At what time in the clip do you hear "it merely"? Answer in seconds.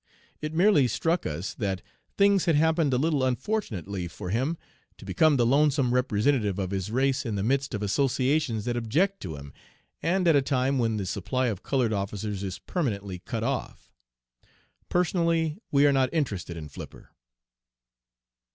0.41-0.87